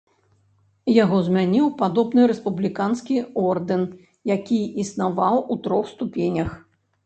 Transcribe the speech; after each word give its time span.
Яго 1.03 1.17
змяніў 1.27 1.67
падобны 1.81 2.21
рэспубліканскі 2.33 3.15
ордэн, 3.51 3.81
які 4.35 4.59
існаваў 4.87 5.37
у 5.53 5.63
трох 5.69 5.85
ступенях. 5.95 6.49